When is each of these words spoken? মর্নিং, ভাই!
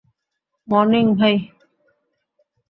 মর্নিং, 0.67 1.05
ভাই! 1.19 1.35